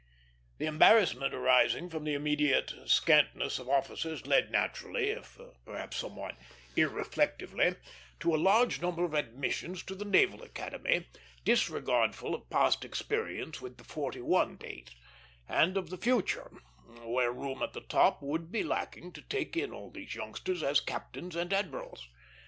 [0.57, 6.37] The embarrassment arising from the immediate scantness of officers led naturally, if perhaps somewhat
[6.75, 7.75] irreflectively,
[8.21, 11.05] to a great number of admissions to the Naval Academy,
[11.45, 14.89] disregardful of past experience with the '41 Date,
[15.47, 16.49] and of the future,
[17.03, 20.81] when room at the top would be lacking to take in all these youngsters as
[20.81, 22.07] captains and admirals.